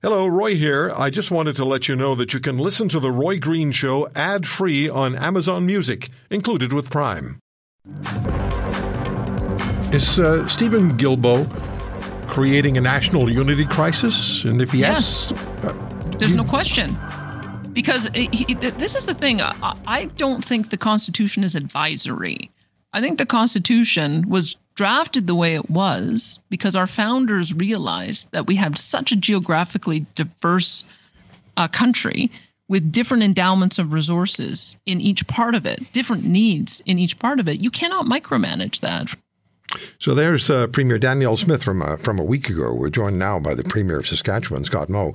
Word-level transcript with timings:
Hello, 0.00 0.28
Roy 0.28 0.54
here. 0.54 0.92
I 0.96 1.10
just 1.10 1.32
wanted 1.32 1.56
to 1.56 1.64
let 1.64 1.88
you 1.88 1.96
know 1.96 2.14
that 2.14 2.32
you 2.32 2.38
can 2.38 2.56
listen 2.56 2.88
to 2.90 3.00
The 3.00 3.10
Roy 3.10 3.40
Green 3.40 3.72
Show 3.72 4.08
ad 4.14 4.46
free 4.46 4.88
on 4.88 5.16
Amazon 5.16 5.66
Music, 5.66 6.10
included 6.30 6.72
with 6.72 6.88
Prime. 6.88 7.40
Is 9.92 10.20
uh, 10.20 10.46
Steven 10.46 10.96
Guilbeault 10.96 11.48
creating 12.28 12.78
a 12.78 12.80
national 12.80 13.28
unity 13.28 13.64
crisis? 13.64 14.44
And 14.44 14.62
if 14.62 14.72
yes, 14.72 15.32
yes. 15.32 15.64
Uh, 15.64 15.72
there's 16.16 16.30
you... 16.30 16.36
no 16.36 16.44
question. 16.44 16.96
Because 17.72 18.08
he, 18.14 18.54
this 18.54 18.94
is 18.94 19.04
the 19.04 19.14
thing. 19.14 19.40
I, 19.40 19.76
I 19.84 20.04
don't 20.14 20.44
think 20.44 20.70
the 20.70 20.76
Constitution 20.76 21.42
is 21.42 21.56
advisory. 21.56 22.52
I 22.92 23.00
think 23.00 23.18
the 23.18 23.26
Constitution 23.26 24.28
was 24.28 24.56
drafted 24.74 25.26
the 25.26 25.34
way 25.34 25.54
it 25.54 25.70
was 25.70 26.38
because 26.50 26.76
our 26.76 26.86
founders 26.86 27.52
realized 27.52 28.30
that 28.32 28.46
we 28.46 28.56
have 28.56 28.78
such 28.78 29.12
a 29.12 29.16
geographically 29.16 30.06
diverse 30.14 30.84
uh, 31.56 31.68
country 31.68 32.30
with 32.68 32.92
different 32.92 33.22
endowments 33.22 33.78
of 33.78 33.92
resources 33.92 34.76
in 34.86 35.00
each 35.00 35.26
part 35.26 35.54
of 35.54 35.66
it, 35.66 35.92
different 35.92 36.24
needs 36.24 36.80
in 36.86 36.98
each 36.98 37.18
part 37.18 37.40
of 37.40 37.48
it. 37.48 37.60
You 37.60 37.70
cannot 37.70 38.06
micromanage 38.06 38.80
that. 38.80 39.14
So 39.98 40.14
there's 40.14 40.48
uh, 40.48 40.66
Premier 40.68 40.98
Danielle 40.98 41.36
Smith 41.36 41.62
from 41.62 41.82
uh, 41.82 41.96
from 41.98 42.18
a 42.18 42.24
week 42.24 42.48
ago. 42.48 42.72
We're 42.72 42.88
joined 42.88 43.18
now 43.18 43.38
by 43.38 43.54
the 43.54 43.64
Premier 43.64 43.98
of 43.98 44.06
Saskatchewan, 44.06 44.64
Scott 44.64 44.88
Moe. 44.88 45.14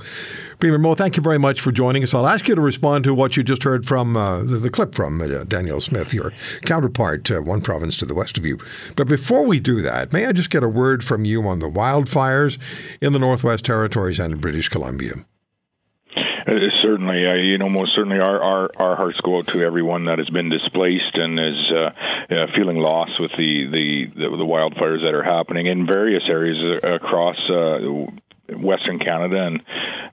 Premier 0.60 0.78
Moe, 0.78 0.94
thank 0.96 1.18
you 1.18 1.24
very 1.24 1.40
much 1.40 1.60
for 1.60 1.72
joining 1.72 2.04
us. 2.04 2.14
I'll 2.14 2.28
ask 2.28 2.48
you 2.48 2.56
to 2.56 2.62
respond 2.62 3.04
to 3.06 3.14
what 3.14 3.36
you 3.36 3.44
just 3.44 3.64
heard 3.64 3.86
from 3.86 4.16
uh, 4.16 4.40
the, 4.44 4.58
the, 4.58 4.70
clip 4.70 4.94
from 4.94 5.22
uh, 5.22 5.44
Danielle 5.46 5.82
Smith, 5.82 6.14
your 6.14 6.32
counterpart, 6.64 7.30
uh, 7.32 7.42
one 7.42 7.62
province 7.62 7.98
to 7.98 8.06
the 8.06 8.14
west 8.14 8.38
of 8.38 8.46
you. 8.46 8.60
But 8.96 9.08
before 9.08 9.46
we 9.46 9.60
do 9.60 9.82
that, 9.82 10.14
may 10.14 10.26
I 10.26 10.32
just 10.32 10.50
get 10.50 10.64
a 10.64 10.70
word 10.70 11.04
from 11.04 11.26
you 11.26 11.48
on 11.48 11.60
the 11.60 11.70
wildfires 11.70 12.58
in 13.02 13.14
the 13.14 13.20
Northwest 13.20 13.66
Territories 13.66 14.20
and 14.20 14.40
British 14.40 14.70
Columbia? 14.70 15.26
Uh, 16.94 16.96
certainly, 16.96 17.28
uh, 17.28 17.34
you 17.34 17.58
know, 17.58 17.70
most 17.70 17.96
certainly, 17.96 18.20
our, 18.20 18.42
our 18.42 18.72
our 18.78 18.96
hearts 18.96 19.20
go 19.22 19.38
out 19.38 19.48
to 19.48 19.62
everyone 19.64 20.06
that 20.06 20.20
has 20.20 20.30
been 20.30 20.50
displaced 20.50 21.16
and 21.16 21.40
is 21.40 21.72
uh, 21.72 21.92
uh, 22.30 22.48
feeling 22.56 22.78
lost 22.78 23.20
with 23.20 23.32
the, 23.32 23.66
the, 23.66 24.06
the 24.16 24.30
the 24.30 24.46
wildfires 24.46 25.04
that 25.04 25.14
are 25.14 25.24
happening 25.24 25.68
in 25.68 25.86
various 25.86 26.24
areas 26.28 26.82
across 26.84 27.38
uh, 27.50 28.06
Western 28.54 29.00
Canada 29.00 29.42
and 29.44 29.64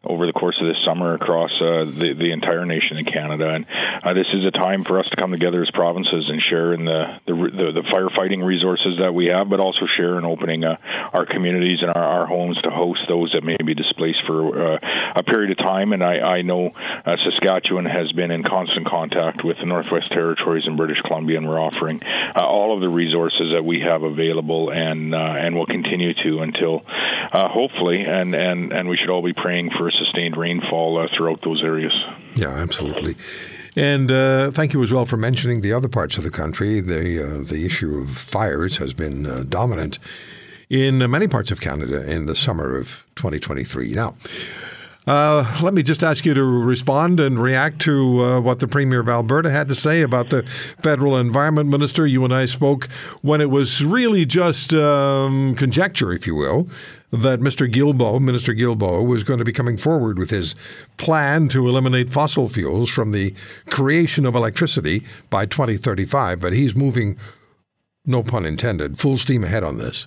over 0.02 0.27
the 0.27 0.33
course 0.33 0.58
of 0.60 0.66
this 0.66 0.83
summer 0.84 1.14
across 1.14 1.52
uh, 1.60 1.84
the, 1.84 2.14
the 2.14 2.33
entire 2.33 2.64
nation 2.64 2.98
of 2.98 3.05
Canada. 3.05 3.50
And 3.50 3.66
uh, 4.02 4.14
this 4.14 4.27
is 4.33 4.44
a 4.46 4.50
time 4.50 4.84
for 4.84 4.98
us 4.98 5.06
to 5.10 5.16
come 5.16 5.30
together 5.30 5.62
as 5.62 5.70
provinces 5.70 6.28
and 6.30 6.41
share 6.41 6.72
in 6.72 6.86
the, 6.86 7.20
the, 7.27 7.34
the, 7.34 7.72
the 7.72 7.84
firefighting 7.92 8.44
resources 8.44 8.98
that 8.98 9.12
we 9.12 9.27
have, 9.27 9.50
but 9.50 9.61
also 9.61 9.86
share 9.86 10.16
in 10.18 10.24
opening 10.24 10.64
uh, 10.64 10.77
our 11.12 11.27
communities 11.27 11.83
and 11.83 11.91
our, 11.91 12.02
our, 12.02 12.27
homes 12.27 12.61
to 12.62 12.70
host 12.70 13.00
those 13.08 13.33
that 13.33 13.42
may 13.42 13.56
be 13.56 13.74
displaced 13.74 14.22
for 14.27 14.74
uh, 14.74 14.78
a 15.16 15.22
period 15.22 15.50
of 15.50 15.58
time. 15.58 15.92
And 15.92 16.02
I, 16.02 16.20
I 16.20 16.42
know 16.42 16.70
uh, 16.70 17.16
Saskatchewan 17.16 17.84
has 17.84 18.12
been 18.12 18.30
in 18.30 18.42
constant 18.42 18.86
contact 18.86 19.44
with 19.44 19.58
the 19.58 19.66
Northwest 19.66 20.11
Territories 20.12 20.64
and 20.66 20.77
British 20.77 21.00
Columbia, 21.02 21.38
and 21.38 21.48
we're 21.48 21.61
offering 21.61 22.00
uh, 22.02 22.44
all 22.44 22.74
of 22.74 22.80
the 22.80 22.88
resources 22.88 23.50
that 23.52 23.64
we 23.64 23.80
have 23.80 24.02
available 24.02 24.70
and 24.70 25.14
and 25.14 25.56
will 25.56 25.66
continue 25.66 26.14
to 26.14 26.41
until 26.41 26.83
hopefully 27.33 28.05
and, 28.05 28.30
and, 28.34 28.73
and 28.73 28.89
we 28.89 28.97
should 28.97 29.11
all 29.11 29.23
be 29.23 29.33
praying 29.33 29.70
for 29.77 29.91
sustained 29.91 30.36
rainfall 30.36 30.98
uh, 30.98 31.09
throughout 31.17 31.41
those 31.42 31.62
areas. 31.62 31.92
Yeah, 32.34 32.48
absolutely. 32.48 33.17
And 33.77 34.11
uh, 34.11 34.50
thank 34.50 34.73
you 34.73 34.83
as 34.83 34.92
well 34.92 35.06
for 35.06 35.17
mentioning 35.17 35.61
the 35.61 35.73
other 35.73 35.89
parts 35.89 36.19
of 36.19 36.25
the 36.25 36.31
country. 36.31 36.81
The 36.81 37.23
uh, 37.23 37.45
the 37.45 37.64
issue 37.64 37.98
of 37.98 38.11
fires 38.11 38.78
has 38.78 38.92
been 38.92 39.27
uh, 39.27 39.45
dominant 39.48 39.98
in 40.69 40.98
many 41.11 41.28
parts 41.28 41.51
of 41.51 41.61
Canada 41.61 42.08
in 42.11 42.27
the 42.27 42.36
summer 42.36 42.77
of 42.77 43.06
2023. 43.17 43.92
Now. 43.92 44.17
Uh, 45.06 45.58
let 45.62 45.73
me 45.73 45.83
just 45.83 46.05
ask 46.05 46.27
you 46.27 46.34
to 46.34 46.45
respond 46.45 47.19
and 47.20 47.42
react 47.42 47.81
to 47.81 48.23
uh, 48.23 48.41
what 48.41 48.58
the 48.61 48.69
Premier 48.69 49.01
of 49.01 49.08
Alberta 49.08 49.51
had 49.51 49.67
to 49.69 49.75
say 49.75 50.03
about 50.03 50.28
the 50.28 50.42
federal 50.83 51.17
environment 51.17 51.70
minister. 51.70 52.06
You 52.06 52.23
and 52.23 52.34
I 52.34 52.45
spoke 52.45 52.85
when 53.23 53.40
it 53.40 53.48
was 53.48 53.83
really 53.83 54.27
just 54.27 54.74
um, 54.74 55.55
conjecture, 55.55 56.13
if 56.13 56.27
you 56.27 56.35
will, 56.35 56.69
that 57.12 57.40
Mr. 57.40 57.70
Guilbeault, 57.70 58.20
Minister 58.20 58.54
Guilbeault, 58.54 59.06
was 59.06 59.24
going 59.24 59.38
to 59.38 59.44
be 59.44 59.52
coming 59.52 59.76
forward 59.76 60.18
with 60.18 60.30
his 60.30 60.54
plan 60.96 61.48
to 61.48 61.68
eliminate 61.68 62.10
fossil 62.10 62.48
fuels 62.48 62.88
from 62.88 63.10
the 63.10 63.34
creation 63.66 64.24
of 64.24 64.34
electricity 64.34 65.04
by 65.28 65.46
2035. 65.46 66.40
But 66.40 66.52
he's 66.52 66.76
moving, 66.76 67.16
no 68.06 68.22
pun 68.22 68.46
intended, 68.46 68.98
full 68.98 69.16
steam 69.16 69.44
ahead 69.44 69.64
on 69.64 69.78
this. 69.78 70.06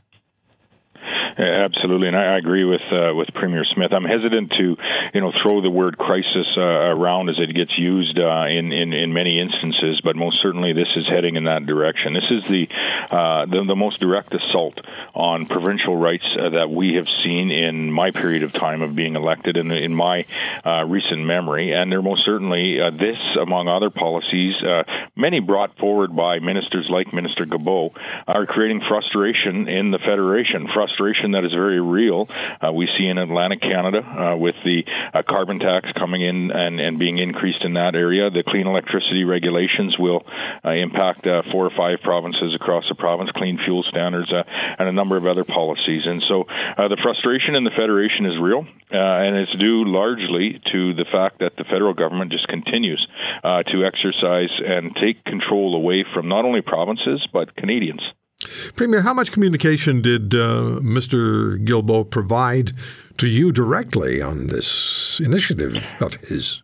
Absolutely, 1.38 2.08
and 2.08 2.16
I, 2.16 2.38
agree 2.38 2.64
with 2.64 2.82
uh, 2.92 3.14
with 3.16 3.34
Premier 3.34 3.64
Smith. 3.64 3.92
I'm 3.92 4.06
hesitant 4.06 4.52
to, 4.52 4.78
you 5.14 5.22
know, 5.22 5.32
throw 5.32 5.62
the 5.62 5.70
word 5.70 5.98
crisis 5.98 6.48
uh, 6.58 6.62
around 6.62 7.30
as 7.30 7.40
it 7.40 7.54
gets 7.56 7.78
used 7.78 8.20
uh, 8.20 8.46
in, 8.48 8.72
in 8.72 8.94
in 8.94 9.14
many 9.14 9.40
instances, 9.40 10.00
but 10.02 10.16
most 10.16 10.42
certainly 10.42 10.74
this 10.74 10.96
is 10.96 11.08
heading 11.08 11.36
in 11.36 11.46
that 11.46 11.66
direction. 11.66 12.14
This 12.14 12.30
is 12.30 12.46
the 12.46 12.70
uh, 13.10 13.46
the, 13.46 13.64
the, 13.64 13.76
most 13.76 14.00
direct 14.00 14.34
assault 14.36 14.80
on 15.16 15.46
provincial 15.46 15.98
rights 15.98 16.28
uh, 16.40 16.50
that 16.50 16.70
we 16.70 16.96
have 16.96 17.08
seen 17.24 17.50
in 17.50 17.92
my 17.92 18.12
period 18.12 18.44
of 18.44 18.54
time 18.54 18.82
of 18.82 18.96
being 18.96 19.16
elected 19.16 19.58
and 19.58 19.72
in, 19.72 19.94
my 19.94 20.26
uh, 20.66 20.84
recent 20.88 21.22
memory, 21.22 21.74
and 21.74 21.92
they're 21.92 22.02
most 22.02 22.26
certainly 22.26 22.78
this, 22.92 23.18
among 23.40 23.68
other 23.68 23.90
policies, 23.92 24.56
many 25.16 25.40
brought 25.40 25.78
forward 25.78 26.16
by 26.16 26.40
ministers 26.40 26.88
like 26.90 27.14
Minister 27.14 27.46
Guilbeault, 27.46 27.96
are 28.28 28.48
creating 28.48 28.82
frustration 28.88 29.68
in 29.68 29.92
the 29.92 30.00
federation, 30.00 30.68
frustration 30.68 31.23
that 31.32 31.46
is 31.46 31.52
very 31.52 31.80
real. 31.80 32.28
Uh, 32.62 32.72
we 32.72 32.88
see 32.98 33.08
in 33.08 33.18
Atlantic 33.18 33.62
Canada 33.62 34.00
uh, 34.00 34.36
with 34.36 34.56
the 34.64 34.86
uh, 35.14 35.24
carbon 35.24 35.60
tax 35.60 35.92
coming 35.94 36.22
in 36.22 36.52
and, 36.52 36.80
and 36.80 37.00
being 37.00 37.18
increased 37.18 37.64
in 37.64 37.74
that 37.74 37.96
area. 37.96 38.30
The 38.30 38.44
clean 38.44 38.68
electricity 38.68 39.24
regulations 39.24 39.98
will 39.98 40.26
uh, 40.64 40.70
impact 40.72 41.26
uh, 41.28 41.44
four 41.52 41.66
or 41.66 41.72
five 41.72 42.02
provinces 42.02 42.54
across 42.54 42.88
the 42.90 42.96
province, 42.96 43.32
clean 43.32 43.58
fuel 43.58 43.84
standards, 43.84 44.32
uh, 44.32 44.44
and 44.78 44.88
a 44.88 44.92
number 44.92 45.18
of 45.18 45.26
other 45.26 45.44
policies. 45.44 46.06
And 46.08 46.22
so 46.24 46.46
the 46.78 46.98
frustration 47.02 47.56
in 47.56 47.64
the 47.64 47.72
federation 47.72 48.26
is 48.26 48.38
real, 48.40 48.66
and 48.90 49.36
it's 49.36 49.56
due 49.56 49.86
largely 49.86 50.62
to 50.72 50.94
the 50.94 51.06
fact 51.06 51.40
that 51.40 51.56
the 51.56 51.64
federal 51.64 51.94
government 51.94 52.32
just 52.32 52.48
continues 52.48 53.08
to 53.44 53.86
exercise 53.86 54.52
and 54.66 54.96
take 54.96 55.24
control 55.24 55.76
away 55.76 56.04
from 56.14 56.28
not 56.28 56.46
only 56.46 56.62
provinces 56.62 57.26
but 57.32 57.56
Canadians. 57.56 58.02
Premier, 58.76 59.02
how 59.02 59.14
much 59.14 59.32
communication 59.32 60.02
did 60.02 60.34
uh, 60.34 60.80
Mr. 60.82 61.64
Guilbeault 61.64 62.10
provide 62.10 62.72
to 63.18 63.28
you 63.28 63.52
directly 63.52 64.22
on 64.22 64.48
this 64.48 65.20
initiative 65.24 65.86
of 66.00 66.16
his? 66.16 66.63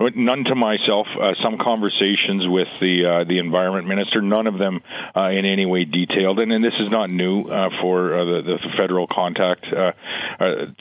None 0.00 0.44
to 0.44 0.54
myself. 0.54 1.08
Uh, 1.20 1.34
some 1.42 1.58
conversations 1.58 2.46
with 2.46 2.68
the 2.80 3.04
uh, 3.04 3.24
the 3.24 3.38
environment 3.38 3.88
minister. 3.88 4.22
None 4.22 4.46
of 4.46 4.56
them 4.56 4.80
uh, 5.16 5.30
in 5.30 5.44
any 5.44 5.66
way 5.66 5.86
detailed. 5.86 6.38
And, 6.38 6.52
and 6.52 6.62
this 6.62 6.74
is 6.78 6.88
not 6.88 7.10
new 7.10 7.42
uh, 7.42 7.70
for 7.80 8.14
uh, 8.14 8.24
the, 8.24 8.42
the, 8.42 8.58
federal 8.76 9.08
contact 9.08 9.64
uh, 9.66 9.90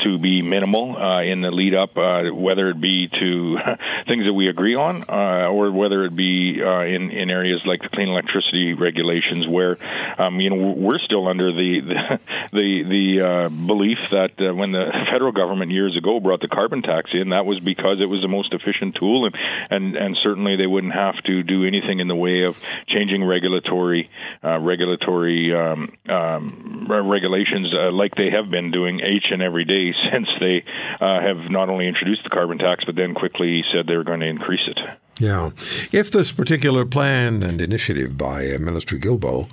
to 0.04 0.20
be 0.20 0.44
minimal 0.44 0.98
in 1.22 1.42
the 1.42 1.50
lead 1.50 1.74
up, 1.74 1.96
whether 1.96 2.70
it 2.70 2.80
be 2.80 3.08
to 3.08 3.58
things 4.08 4.26
that 4.26 4.34
we 4.34 4.50
agree 4.50 4.76
on, 4.76 5.04
or 5.10 5.72
whether 5.72 6.04
it 6.04 6.16
be 6.16 6.62
in 6.62 7.10
in 7.10 7.32
areas 7.32 7.62
like 7.66 7.82
the 7.82 7.90
clean 7.90 8.10
electricity 8.10 8.76
regulations, 8.76 9.48
where 9.48 9.78
um, 10.20 10.40
you 10.40 10.52
know 10.52 10.74
we're 10.74 11.00
still 11.00 11.28
under 11.28 11.52
the 11.52 11.82
the 12.52 12.84
the, 12.84 12.84
the 12.84 13.50
belief 13.66 14.12
that 14.12 14.34
when 14.38 14.74
the 14.74 14.92
federal 15.12 15.32
government 15.32 15.72
years 15.72 15.98
ago 15.98 16.20
brought 16.20 16.42
the 16.42 16.48
carbon 16.48 16.84
tax 16.84 17.10
in, 17.16 17.30
that 17.30 17.48
was 17.48 17.60
because 17.60 18.00
it 18.00 18.08
was 18.08 18.22
the 18.22 18.28
most 18.28 18.54
efficient 18.54 18.94
tool 18.94 19.07
and, 19.26 19.36
and 19.70 19.96
and 19.96 20.18
certainly 20.24 20.56
they 20.56 20.68
wouldn't 20.68 20.94
have 20.94 21.16
to 21.24 21.44
do 21.44 21.66
anything 21.66 22.00
in 22.00 22.08
the 22.08 22.16
way 22.16 22.44
of 22.44 22.58
changing 22.88 23.24
regulatory 23.24 24.10
uh, 24.44 24.60
regulatory 24.60 25.54
um, 25.54 25.92
um, 26.10 26.88
regulations 26.90 27.74
uh, 27.74 27.92
like 27.92 28.16
they 28.16 28.30
have 28.30 28.50
been 28.50 28.72
doing 28.72 29.00
each 29.00 29.28
and 29.32 29.42
every 29.42 29.66
day 29.66 29.94
since 30.12 30.28
they 30.40 30.64
uh, 31.00 31.20
have 31.22 31.50
not 31.50 31.70
only 31.70 31.88
introduced 31.88 32.24
the 32.24 32.30
carbon 32.30 32.58
tax 32.58 32.86
but 32.86 32.96
then 32.96 33.14
quickly 33.14 33.64
said 33.72 33.88
they 33.88 33.98
were 33.98 34.04
going 34.04 34.20
to 34.20 34.28
increase 34.28 34.68
it. 34.68 34.80
Yeah, 35.20 35.50
if 35.92 36.12
this 36.12 36.32
particular 36.32 36.86
plan 36.86 37.42
and 37.42 37.60
initiative 37.60 38.18
by 38.18 38.52
uh, 38.52 38.60
Minister 38.60 38.98
Guilbeault 38.98 39.50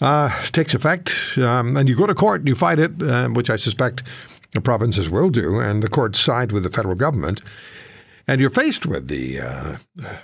uh, 0.00 0.28
takes 0.52 0.74
effect, 0.74 1.38
um, 1.38 1.76
and 1.76 1.88
you 1.88 1.96
go 1.96 2.06
to 2.06 2.14
court 2.14 2.42
and 2.42 2.48
you 2.48 2.54
fight 2.54 2.78
it, 2.78 3.02
uh, 3.02 3.28
which 3.28 3.48
I 3.48 3.56
suspect 3.56 4.02
the 4.52 4.60
provinces 4.60 5.10
will 5.10 5.30
do, 5.30 5.58
and 5.58 5.82
the 5.82 5.88
courts 5.88 6.20
side 6.20 6.52
with 6.52 6.62
the 6.64 6.70
federal 6.70 6.94
government 6.94 7.40
and 8.28 8.40
you're 8.40 8.50
faced 8.50 8.86
with 8.86 9.08
the 9.08 9.40
uh, 9.40 9.76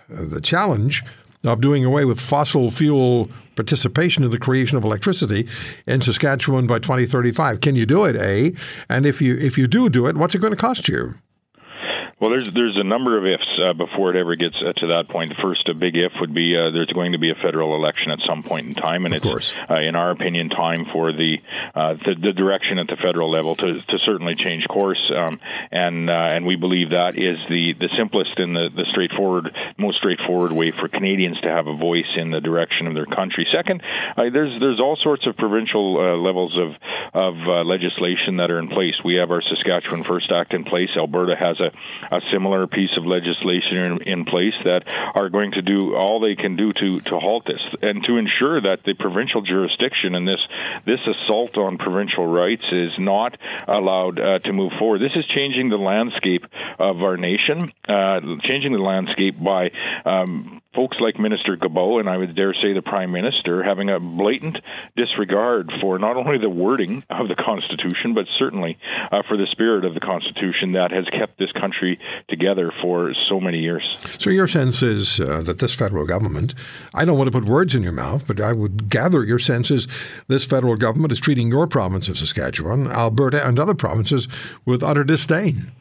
the 0.08 0.40
challenge 0.40 1.02
of 1.42 1.60
doing 1.60 1.84
away 1.84 2.04
with 2.04 2.20
fossil 2.20 2.70
fuel 2.70 3.28
participation 3.56 4.24
in 4.24 4.30
the 4.30 4.38
creation 4.38 4.78
of 4.78 4.84
electricity 4.84 5.48
in 5.86 6.00
Saskatchewan 6.00 6.66
by 6.66 6.78
2035. 6.78 7.60
Can 7.60 7.76
you 7.76 7.86
do 7.86 8.04
it? 8.04 8.16
A, 8.16 8.54
and 8.88 9.06
if 9.06 9.20
you 9.20 9.36
if 9.36 9.58
you 9.58 9.66
do 9.66 9.88
do 9.88 10.06
it, 10.06 10.16
what's 10.16 10.34
it 10.34 10.38
going 10.38 10.52
to 10.52 10.56
cost 10.56 10.88
you? 10.88 11.14
Well, 12.20 12.30
there's 12.30 12.50
there's 12.52 12.78
a 12.78 12.84
number 12.84 13.18
of 13.18 13.26
ifs 13.26 13.58
uh, 13.60 13.72
before 13.72 14.10
it 14.10 14.16
ever 14.16 14.36
gets 14.36 14.56
uh, 14.62 14.72
to 14.74 14.86
that 14.88 15.08
point. 15.08 15.32
First, 15.42 15.68
a 15.68 15.74
big 15.74 15.96
if 15.96 16.12
would 16.20 16.32
be 16.32 16.56
uh, 16.56 16.70
there's 16.70 16.92
going 16.92 17.12
to 17.12 17.18
be 17.18 17.30
a 17.30 17.34
federal 17.34 17.74
election 17.74 18.12
at 18.12 18.20
some 18.26 18.42
point 18.42 18.66
in 18.66 18.72
time, 18.72 19.04
and 19.04 19.14
of 19.14 19.24
it's, 19.24 19.54
uh, 19.68 19.74
in 19.74 19.96
our 19.96 20.10
opinion, 20.10 20.48
time 20.48 20.86
for 20.92 21.12
the, 21.12 21.40
uh, 21.74 21.94
the, 21.94 22.14
the 22.14 22.32
direction 22.32 22.78
at 22.78 22.86
the 22.86 22.96
federal 22.96 23.30
level 23.30 23.56
to, 23.56 23.80
to 23.82 23.98
certainly 23.98 24.36
change 24.36 24.66
course. 24.68 25.10
Um, 25.14 25.40
and 25.72 26.08
uh, 26.08 26.12
and 26.12 26.46
we 26.46 26.56
believe 26.56 26.90
that 26.90 27.18
is 27.18 27.38
the, 27.48 27.72
the 27.72 27.88
simplest 27.96 28.38
and 28.38 28.54
the, 28.54 28.70
the 28.74 28.86
straightforward, 28.90 29.54
most 29.76 29.98
straightforward 29.98 30.52
way 30.52 30.70
for 30.70 30.88
Canadians 30.88 31.40
to 31.40 31.48
have 31.48 31.66
a 31.66 31.76
voice 31.76 32.16
in 32.16 32.30
the 32.30 32.40
direction 32.40 32.86
of 32.86 32.94
their 32.94 33.06
country. 33.06 33.46
Second, 33.52 33.82
there's 34.16 34.60
there's 34.60 34.80
all 34.80 34.96
sorts 34.96 35.26
of 35.26 35.36
provincial 35.36 36.22
levels 36.22 36.56
of 36.56 36.74
of 37.12 37.66
legislation 37.66 38.36
that 38.36 38.50
are 38.50 38.58
in 38.58 38.68
place. 38.68 38.94
We 39.04 39.16
have 39.16 39.30
our 39.30 39.42
Saskatchewan 39.42 40.04
First 40.04 40.30
Act 40.30 40.54
in 40.54 40.64
place. 40.64 40.90
Alberta 40.96 41.34
has 41.36 41.58
a 41.60 41.72
a 42.10 42.20
similar 42.32 42.66
piece 42.66 42.96
of 42.96 43.06
legislation 43.06 43.76
in, 43.76 44.02
in, 44.02 44.24
place 44.24 44.54
that 44.64 44.82
are 45.14 45.28
going 45.28 45.52
to 45.52 45.62
do 45.62 45.94
all 45.94 46.20
they 46.20 46.34
can 46.34 46.56
do 46.56 46.72
to, 46.72 47.00
to 47.00 47.18
halt 47.18 47.44
this 47.46 47.60
and 47.82 48.02
to 48.04 48.16
ensure 48.16 48.60
that 48.60 48.84
the 48.84 48.94
provincial 48.94 49.42
jurisdiction 49.42 50.14
and 50.14 50.26
this 50.26 50.40
this 50.86 51.00
assault 51.06 51.56
on 51.56 51.78
provincial 51.78 52.26
rights 52.26 52.64
is 52.72 52.92
not 52.98 53.36
allowed 53.68 54.18
uh, 54.18 54.38
to 54.40 54.52
move 54.52 54.72
forward. 54.78 55.00
This 55.00 55.14
is 55.14 55.26
changing 55.26 55.68
the 55.68 55.76
landscape 55.76 56.44
of 56.78 57.02
our 57.02 57.16
nation, 57.16 57.72
uh, 57.88 58.20
changing 58.42 58.72
the 58.72 58.78
landscape 58.78 59.36
by 59.42 59.70
um, 60.04 60.62
folks 60.74 60.98
like 61.00 61.18
Minister 61.18 61.56
Guilbeault 61.56 62.00
and 62.00 62.08
I 62.08 62.16
would 62.16 62.34
dare 62.34 62.54
say 62.54 62.72
the 62.72 62.82
Prime 62.82 63.12
Minister 63.12 63.62
having 63.62 63.90
a 63.90 64.00
blatant 64.00 64.58
disregard 64.96 65.72
for 65.80 65.98
not 65.98 66.16
only 66.16 66.38
the 66.38 66.50
wording 66.50 67.04
of 67.10 67.28
the 67.28 67.36
Constitution, 67.36 68.14
but 68.14 68.26
certainly 68.38 68.78
uh, 69.10 69.22
for 69.28 69.36
the 69.36 69.46
spirit 69.46 69.84
of 69.84 69.94
the 69.94 70.00
Constitution 70.00 70.72
that 70.72 70.90
has 70.90 71.06
kept 71.06 71.38
this 71.38 71.52
country 71.52 71.98
together 72.28 72.72
for 72.82 73.14
so 73.28 73.40
many 73.40 73.58
years. 73.58 73.82
So 74.18 74.30
your 74.30 74.46
sense 74.46 74.82
is 74.82 75.20
uh, 75.20 75.42
that 75.42 75.58
this 75.58 75.74
federal 75.74 76.06
government, 76.06 76.54
I 76.92 77.04
don't 77.04 77.16
want 77.16 77.32
to 77.32 77.38
put 77.38 77.48
words 77.48 77.74
in 77.74 77.82
your 77.82 77.92
mouth, 77.92 78.26
but 78.26 78.40
I 78.40 78.52
would 78.52 78.88
gather 78.88 79.24
your 79.24 79.38
sense 79.38 79.70
is 79.70 79.86
this 80.28 80.44
federal 80.44 80.76
government 80.76 81.12
is 81.12 81.20
treating 81.20 81.48
your 81.48 81.66
province 81.66 82.08
of 82.08 82.18
Saskatchewan, 82.18 82.90
Alberta, 82.90 83.46
and 83.46 83.58
other 83.58 83.74
provinces 83.74 84.28
with 84.64 84.82
utter 84.82 85.04
disdain. 85.04 85.72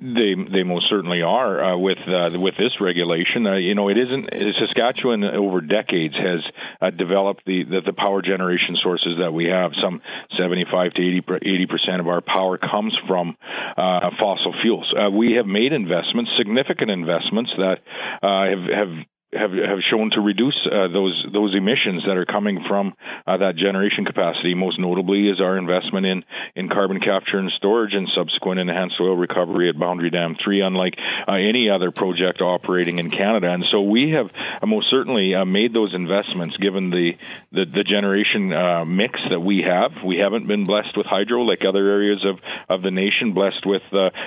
Uh, 0.00 0.14
they 0.14 0.34
they 0.34 0.62
most 0.62 0.88
certainly 0.88 1.22
are 1.22 1.62
uh, 1.62 1.76
with 1.76 1.98
uh, 2.06 2.30
with 2.34 2.56
this 2.56 2.80
regulation. 2.80 3.46
Uh, 3.46 3.56
you 3.56 3.74
know, 3.74 3.88
it 3.88 3.98
isn't 3.98 4.28
Saskatchewan 4.58 5.24
over 5.24 5.60
decades 5.60 6.14
has 6.14 6.40
uh, 6.80 6.90
developed 6.90 7.44
the, 7.46 7.64
the, 7.64 7.80
the 7.86 7.92
power 7.92 8.22
generation 8.22 8.76
sources 8.82 9.14
that 9.20 9.32
we 9.32 9.46
have. 9.46 9.72
Some 9.82 10.00
75 10.36 10.94
to 10.94 11.02
80 11.02 11.66
percent 11.66 12.00
of 12.00 12.08
our 12.08 12.20
power 12.20 12.58
comes 12.58 12.96
from 13.06 13.36
uh, 13.76 14.10
fossil 14.18 14.54
fuels. 14.62 14.92
we 15.12 15.34
have 15.34 15.46
made 15.46 15.72
investments, 15.72 16.30
significant 16.36 16.90
investments 16.90 17.50
that 17.56 17.78
have 18.22 18.88
have 18.88 19.06
have 19.32 19.52
have 19.52 19.80
shown 19.90 20.10
to 20.10 20.20
reduce 20.22 20.56
uh, 20.66 20.88
those 20.88 21.26
those 21.30 21.54
emissions 21.54 22.02
that 22.06 22.16
are 22.16 22.24
coming 22.24 22.64
from 22.66 22.94
uh, 23.26 23.36
that 23.36 23.56
generation 23.56 24.06
capacity. 24.06 24.54
Most 24.54 24.78
notably 24.78 25.28
is 25.28 25.38
our 25.38 25.58
investment 25.58 26.06
in 26.06 26.24
in 26.56 26.70
carbon 26.70 26.98
capture 26.98 27.38
and 27.38 27.50
storage 27.50 27.92
and 27.92 28.08
subsequent 28.14 28.58
enhanced 28.58 28.96
oil 28.98 29.16
recovery 29.16 29.68
at 29.68 29.78
Boundary 29.78 30.08
Dam 30.08 30.34
Three, 30.42 30.62
unlike 30.62 30.98
uh, 31.28 31.32
any 31.32 31.68
other 31.68 31.90
project 31.90 32.40
operating 32.40 32.98
in 32.98 33.10
Canada. 33.10 33.50
And 33.50 33.66
so 33.70 33.82
we 33.82 34.12
have 34.12 34.30
uh, 34.62 34.66
most 34.66 34.88
certainly 34.88 35.34
uh, 35.34 35.44
made 35.44 35.74
those 35.74 35.94
investments 35.94 36.56
given 36.56 36.88
the 36.88 37.18
the, 37.52 37.66
the 37.66 37.84
generation 37.84 38.54
uh, 38.54 38.86
mix 38.86 39.20
that 39.28 39.40
we 39.40 39.60
have. 39.60 39.92
We 40.02 40.16
haven't 40.16 40.46
been 40.46 40.64
blessed 40.64 40.96
with 40.96 41.06
hydro 41.06 41.42
like 41.42 41.66
other 41.66 41.86
areas 41.86 42.24
of 42.24 42.38
of 42.70 42.80
the 42.80 42.90
nation, 42.90 43.34
blessed 43.34 43.66
with 43.66 43.82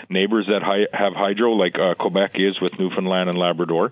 neighbors 0.09 0.45
that 0.47 0.61
hi- 0.61 0.87
have 0.93 1.13
hydro 1.13 1.53
like 1.53 1.73
Quebec 1.97 2.33
is 2.35 2.61
with 2.61 2.77
Newfoundland 2.77 3.29
and 3.29 3.37
Labrador. 3.37 3.91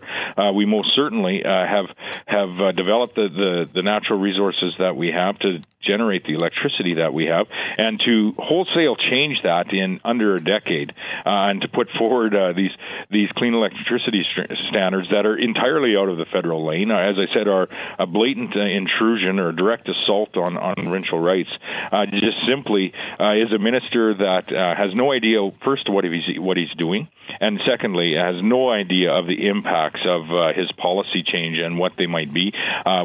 we 0.53 0.65
most 0.67 0.98
certainly 0.99 1.43
uh, 1.45 1.65
have 1.65 1.85
have 2.25 2.59
uh, 2.59 2.71
developed 2.73 3.15
the, 3.15 3.29
the, 3.29 3.69
the 3.73 3.81
natural 3.81 4.19
resources 4.19 4.73
that 4.79 4.95
we 4.95 5.11
have 5.11 5.39
to 5.39 5.61
generate 5.81 6.25
the 6.25 6.33
electricity 6.33 6.95
that 6.95 7.13
we 7.13 7.25
have, 7.25 7.47
and 7.77 7.99
to 8.05 8.33
wholesale 8.37 8.95
change 8.95 9.41
that 9.43 9.73
in 9.73 9.99
under 10.03 10.35
a 10.35 10.43
decade, 10.43 10.91
uh, 11.25 11.49
and 11.49 11.61
to 11.61 11.67
put 11.67 11.89
forward 11.97 12.35
uh, 12.35 12.53
these 12.53 12.71
these 13.09 13.29
clean 13.31 13.53
electricity 13.53 14.25
st- 14.35 14.51
standards 14.69 15.09
that 15.09 15.25
are 15.25 15.37
entirely 15.37 15.95
out 15.95 16.09
of 16.09 16.17
the 16.17 16.25
federal 16.25 16.65
lane, 16.65 16.91
uh, 16.91 16.97
as 16.97 17.15
I 17.17 17.33
said, 17.33 17.47
are 17.47 17.69
a 17.97 18.05
blatant 18.05 18.55
uh, 18.55 18.59
intrusion 18.59 19.39
or 19.39 19.51
direct 19.51 19.87
assault 19.87 20.37
on 20.37 20.57
on 20.57 20.75
provincial 20.75 21.19
rights. 21.19 21.49
Uh, 21.91 22.05
just 22.05 22.45
simply 22.45 22.93
uh, 23.19 23.33
is 23.35 23.53
a 23.53 23.59
minister 23.59 24.13
that 24.13 24.49
has 24.49 24.93
no 24.93 25.11
idea 25.11 25.39
first 25.63 25.89
what 25.89 26.03
he's 26.03 26.39
what 26.39 26.57
he's 26.57 26.73
doing, 26.77 27.07
and 27.39 27.59
secondly 27.65 28.15
has 28.15 28.35
no 28.43 28.69
idea 28.69 29.11
of 29.11 29.27
the 29.27 29.47
impacts 29.47 30.01
of 30.05 30.55
his 30.55 30.71
policy 30.73 31.23
change 31.23 31.57
and 31.57 31.77
what 31.77 31.93
they 31.97 32.07
might 32.07 32.33
be 32.33 32.53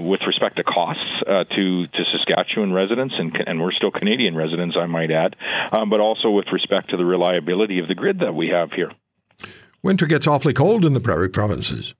with 0.00 0.20
respect 0.26 0.56
to 0.56 0.64
costs 0.64 1.22
to 1.26 1.86
to 1.86 2.04
Saskatchewan 2.12 2.63
residents, 2.72 3.14
and, 3.18 3.36
and 3.46 3.60
we're 3.60 3.72
still 3.72 3.90
Canadian 3.90 4.36
residents, 4.36 4.76
I 4.78 4.86
might 4.86 5.10
add, 5.10 5.36
um, 5.72 5.90
but 5.90 6.00
also 6.00 6.30
with 6.30 6.46
respect 6.52 6.90
to 6.90 6.96
the 6.96 7.04
reliability 7.04 7.78
of 7.78 7.88
the 7.88 7.94
grid 7.94 8.20
that 8.20 8.34
we 8.34 8.48
have 8.48 8.72
here. 8.72 8.92
Winter 9.82 10.06
gets 10.06 10.26
awfully 10.26 10.54
cold 10.54 10.84
in 10.84 10.94
the 10.94 11.00
prairie 11.00 11.28
provinces. 11.28 11.94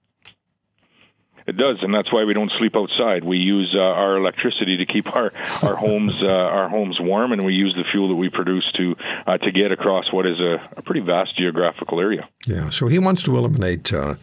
It 1.47 1.57
does, 1.57 1.77
and 1.83 1.93
that's 1.93 2.11
why 2.11 2.23
we 2.23 2.33
don't 2.33 2.51
sleep 2.57 2.75
outside. 2.75 3.23
We 3.23 3.37
use 3.37 3.75
uh, 3.77 3.79
our 3.79 4.17
electricity 4.17 4.77
to 4.77 4.85
keep 4.85 5.15
our 5.15 5.31
our 5.61 5.75
homes 5.85 6.17
uh, 6.23 6.27
our 6.27 6.69
homes 6.69 6.97
warm, 6.99 7.31
and 7.31 7.45
we 7.45 7.53
use 7.53 7.75
the 7.75 7.83
fuel 7.83 8.09
that 8.09 8.15
we 8.15 8.29
produce 8.29 8.71
to 8.77 8.95
uh, 9.27 9.37
to 9.37 9.51
get 9.51 9.71
across 9.71 10.11
what 10.11 10.25
is 10.25 10.39
a, 10.39 10.57
a, 10.75 10.81
pretty 10.81 11.01
vast 11.01 11.37
geographical 11.37 11.99
area. 11.99 12.27
Yeah, 12.47 12.71
so 12.71 12.87
he 12.87 12.97
wants 12.97 13.21
to 13.23 13.37
eliminate 13.37 13.93
uh, 13.93 14.15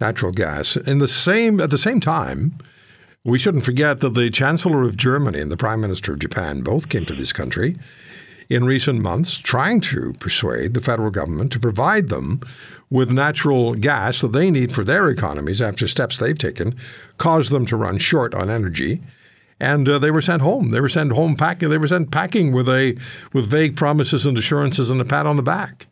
natural 0.00 0.30
gas. 0.30 0.76
In 0.76 0.98
the 0.98 1.08
same 1.08 1.60
at 1.60 1.70
the 1.70 1.78
same 1.78 1.98
time, 1.98 2.58
we 3.24 3.38
shouldn't 3.38 3.64
forget 3.64 4.00
that 4.00 4.14
the 4.14 4.30
Chancellor 4.30 4.82
of 4.82 4.96
Germany 4.96 5.40
and 5.40 5.50
the 5.50 5.56
Prime 5.56 5.80
Minister 5.80 6.12
of 6.12 6.20
Japan 6.20 6.62
both 6.62 6.88
came 6.88 7.04
to 7.06 7.14
this 7.14 7.32
country 7.32 7.76
in 8.48 8.64
recent 8.64 9.00
months 9.00 9.38
trying 9.38 9.80
to 9.80 10.14
persuade 10.14 10.72
the 10.72 10.80
federal 10.80 11.10
government 11.10 11.52
to 11.52 11.60
provide 11.60 12.08
them 12.08 12.40
with 12.90 13.10
natural 13.10 13.74
gas 13.74 14.20
that 14.20 14.32
they 14.32 14.50
need 14.50 14.74
for 14.74 14.84
their 14.84 15.08
economies 15.08 15.60
after 15.60 15.86
steps 15.86 16.18
they've 16.18 16.38
taken 16.38 16.74
caused 17.18 17.50
them 17.50 17.66
to 17.66 17.76
run 17.76 17.98
short 17.98 18.34
on 18.34 18.48
energy. 18.48 19.02
And 19.60 19.88
uh, 19.88 19.98
they 19.98 20.12
were 20.12 20.22
sent 20.22 20.40
home. 20.40 20.70
They 20.70 20.80
were 20.80 20.88
sent 20.88 21.12
home 21.12 21.36
packing. 21.36 21.68
They 21.68 21.78
were 21.78 21.88
sent 21.88 22.12
packing 22.12 22.52
with 22.52 22.68
a 22.68 22.96
with 23.32 23.50
vague 23.50 23.76
promises 23.76 24.24
and 24.24 24.38
assurances 24.38 24.88
and 24.88 25.00
a 25.00 25.04
pat 25.04 25.26
on 25.26 25.36
the 25.36 25.42
back. 25.42 25.88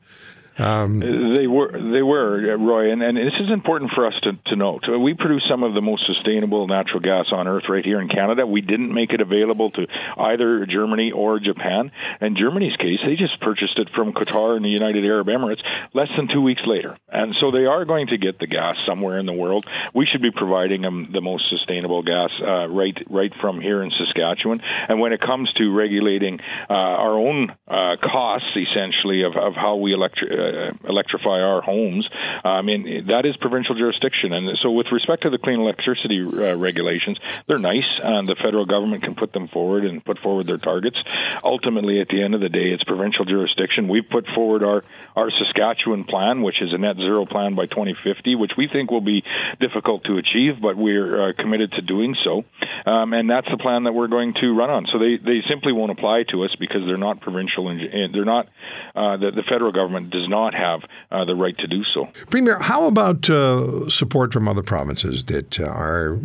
Um, 0.59 1.01
they 1.01 1.47
were, 1.47 1.71
they 1.73 2.03
were, 2.03 2.57
Roy, 2.57 2.91
and, 2.91 3.03
and 3.03 3.17
this 3.17 3.35
is 3.41 3.51
important 3.51 3.93
for 3.93 4.07
us 4.07 4.15
to, 4.23 4.33
to 4.47 4.57
note. 4.57 4.85
We 4.89 5.15
produce 5.15 5.45
some 5.49 5.63
of 5.63 5.75
the 5.75 5.83
most 5.83 6.07
sustainable 6.07 6.67
natural 6.67 7.01
gas 7.01 7.27
on 7.31 7.47
Earth 7.47 7.65
right 7.69 7.85
here 7.85 8.01
in 8.01 8.09
Canada. 8.09 8.47
We 8.47 8.61
didn't 8.61 8.93
make 8.93 9.13
it 9.13 9.21
available 9.21 9.71
to 9.73 9.87
either 10.17 10.65
Germany 10.67 11.13
or 11.13 11.39
Japan. 11.41 11.93
In 12.21 12.37
Germany's 12.37 12.77
case, 12.77 13.01
they 13.05 13.17
just 13.17 13.41
purchased 13.41 13.79
it 13.79 13.91
from 13.91 14.13
Qatar 14.13 14.57
and 14.57 14.65
the 14.65 14.71
United 14.71 15.05
Arab 15.05 15.27
Emirates 15.27 15.63
less 15.93 16.09
than 16.17 16.29
two 16.29 16.43
weeks 16.43 16.63
later, 16.67 16.97
and 17.09 17.35
so 17.41 17.51
they 17.51 17.67
are 17.67 17.85
going 17.85 18.09
to 18.09 18.19
get 18.19 18.39
the 18.39 18.47
gas 18.47 18.77
somewhere 18.87 19.19
in 19.19 19.27
the 19.27 19.33
world. 19.33 19.67
We 19.95 20.07
should 20.07 20.23
be 20.23 20.31
providing 20.31 20.83
them 20.83 21.09
the 21.13 21.21
most 21.21 21.49
sustainable 21.51 22.03
gas 22.03 22.31
uh, 22.41 22.69
right, 22.69 22.97
right 23.11 23.33
from 23.41 23.61
here 23.61 23.83
in 23.83 23.91
Saskatchewan. 23.91 24.63
And 24.89 25.01
when 25.01 25.13
it 25.13 25.21
comes 25.21 25.53
to 25.55 25.73
regulating 25.73 26.41
uh, 26.69 26.73
our 26.73 27.13
own 27.13 27.55
uh, 27.69 27.97
costs, 28.01 28.49
essentially 28.57 29.23
of, 29.23 29.37
of 29.37 29.55
how 29.55 29.77
we 29.77 29.93
electric 29.93 30.31
uh, 30.47 30.73
electrify 30.89 31.41
our 31.41 31.63
homes. 31.63 32.09
I 32.45 32.63
mean, 32.63 33.07
that 33.09 33.27
is 33.27 33.37
provincial 33.37 33.75
jurisdiction. 33.75 34.33
And 34.33 34.57
so, 34.63 34.71
with 34.71 34.87
respect 34.93 35.23
to 35.23 35.31
the 35.31 35.39
clean 35.39 35.61
electricity 35.61 36.23
uh, 36.23 36.57
regulations, 36.57 37.19
they're 37.47 37.59
nice, 37.59 37.89
and 38.03 38.27
the 38.27 38.37
federal 38.37 38.65
government 38.65 39.03
can 39.03 39.15
put 39.15 39.33
them 39.33 39.49
forward 39.49 39.85
and 39.85 40.05
put 40.05 40.19
forward 40.19 40.47
their 40.47 40.59
targets. 40.59 40.99
Ultimately, 41.45 42.01
at 42.01 42.09
the 42.09 42.23
end 42.23 42.35
of 42.35 42.41
the 42.41 42.49
day, 42.49 42.73
it's 42.73 42.85
provincial 42.85 43.25
jurisdiction. 43.25 43.89
We've 43.89 44.09
put 44.09 44.27
forward 44.35 44.63
our, 44.63 44.85
our 45.15 45.31
Saskatchewan 45.31 46.05
plan, 46.05 46.43
which 46.43 46.61
is 46.63 46.73
a 46.73 46.79
net 46.79 46.97
zero 46.97 47.27
plan 47.27 47.55
by 47.55 47.67
2050, 47.67 48.35
which 48.37 48.53
we 48.57 48.69
think 48.69 48.91
will 48.91 49.01
be 49.01 49.23
difficult 49.61 50.05
to 50.05 50.19
achieve, 50.19 50.61
but 50.61 50.77
we're 50.77 51.31
uh, 51.31 51.33
committed 51.33 51.73
to 51.73 51.83
doing 51.83 52.17
so. 52.23 52.45
Um, 52.85 53.13
and 53.13 53.29
that's 53.31 53.49
the 53.51 53.59
plan 53.59 53.85
that 53.85 53.93
we're 53.93 54.09
going 54.09 54.35
to 54.35 54.55
run 54.55 54.71
on. 54.71 54.87
So 54.93 54.99
they, 54.99 55.17
they 55.17 55.43
simply 55.49 55.73
won't 55.73 55.93
apply 55.93 56.25
to 56.31 56.45
us 56.45 56.55
because 56.59 56.83
they're 56.87 56.97
not 56.97 57.21
provincial 57.21 57.69
and 57.69 58.15
they're 58.15 58.25
not, 58.25 58.49
uh, 58.95 59.17
the, 59.17 59.31
the 59.31 59.43
federal 59.43 59.73
government 59.73 60.11
does 60.11 60.29
not 60.29 60.36
not 60.37 60.55
have 60.55 60.81
uh, 61.11 61.25
the 61.25 61.35
right 61.35 61.57
to 61.59 61.67
do 61.67 61.83
so. 61.85 62.09
Premier, 62.31 62.59
how 62.61 62.87
about 62.87 63.29
uh, 63.31 63.89
support 63.89 64.33
from 64.33 64.49
other 64.49 64.63
provinces 64.63 65.25
that 65.25 65.61
uh, 65.61 65.67
are 65.67 66.19